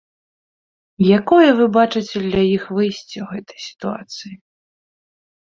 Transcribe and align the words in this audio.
Якое 1.17 1.49
вы 1.59 1.67
бачыце 1.75 2.17
для 2.23 2.43
іх 2.55 2.63
выйсце 2.79 3.17
ў 3.21 3.27
гэтай 3.35 3.59
сітуацыі? 3.67 4.33